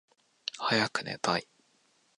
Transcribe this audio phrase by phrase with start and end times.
[0.57, 1.47] はやくねたい